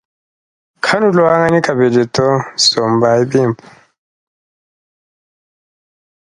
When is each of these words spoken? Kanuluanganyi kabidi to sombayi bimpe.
Kanuluanganyi 0.85 1.59
kabidi 1.67 2.03
to 2.15 2.27
sombayi 2.67 3.23
bimpe. 3.31 3.65